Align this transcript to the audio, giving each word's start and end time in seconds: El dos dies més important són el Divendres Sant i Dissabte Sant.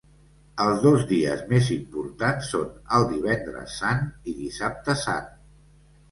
El 0.63 0.77
dos 0.83 1.01
dies 1.09 1.41
més 1.49 1.67
important 1.75 2.41
són 2.47 2.71
el 2.99 3.05
Divendres 3.11 3.75
Sant 3.81 4.01
i 4.33 4.33
Dissabte 4.39 4.97
Sant. 5.03 5.29